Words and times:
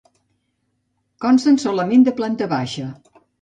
Consten 1.25 1.59
solament 1.65 2.07
de 2.09 2.15
planta 2.23 2.49
baixa. 2.55 2.89